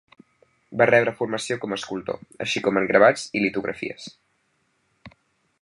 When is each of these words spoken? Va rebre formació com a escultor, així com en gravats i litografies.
Va 0.81 0.87
rebre 0.89 1.13
formació 1.19 1.57
com 1.65 1.75
a 1.75 1.79
escultor, 1.81 2.19
així 2.47 2.65
com 2.69 2.81
en 2.81 2.91
gravats 2.93 3.29
i 3.41 3.45
litografies. 3.45 4.11